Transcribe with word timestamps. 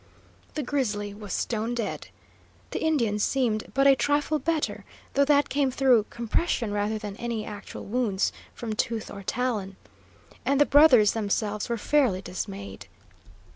The 0.55 0.63
grizzly 0.63 1.13
was 1.13 1.31
stone 1.31 1.75
dead. 1.75 2.07
The 2.71 2.81
Indian 2.81 3.19
seemed 3.19 3.65
but 3.75 3.85
a 3.85 3.95
trifle 3.95 4.39
better, 4.39 4.83
though 5.13 5.25
that 5.25 5.47
came 5.49 5.69
through 5.69 6.07
compression 6.09 6.73
rather 6.73 6.97
than 6.97 7.15
any 7.17 7.45
actual 7.45 7.85
wounds 7.85 8.33
from 8.55 8.73
tooth 8.73 9.11
or 9.11 9.21
talon. 9.21 9.75
And 10.43 10.59
the 10.59 10.65
brothers 10.65 11.11
themselves 11.11 11.69
were 11.69 11.77
fairly 11.77 12.19
dismayed. 12.23 12.87